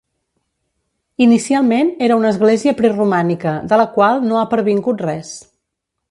Inicialment 1.25 1.91
era 2.07 2.17
una 2.21 2.31
església 2.35 2.73
preromànica 2.79 3.53
de 3.73 3.79
la 3.83 3.87
qual 3.99 4.25
no 4.31 4.39
ha 4.39 4.47
pervingut 4.55 5.05
res. 5.11 5.35